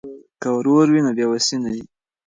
[0.41, 1.83] که ورور وي نو بې وسي نه وي.